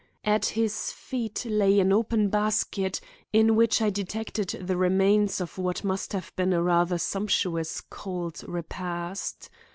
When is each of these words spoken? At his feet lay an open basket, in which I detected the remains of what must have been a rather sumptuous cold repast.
At 0.23 0.47
his 0.57 0.91
feet 0.91 1.45
lay 1.45 1.79
an 1.79 1.93
open 1.93 2.29
basket, 2.29 2.99
in 3.31 3.55
which 3.55 3.83
I 3.83 3.91
detected 3.91 4.49
the 4.65 4.75
remains 4.75 5.39
of 5.39 5.59
what 5.59 5.83
must 5.83 6.11
have 6.13 6.35
been 6.35 6.53
a 6.53 6.63
rather 6.63 6.97
sumptuous 6.97 7.81
cold 7.81 8.43
repast. 8.47 9.51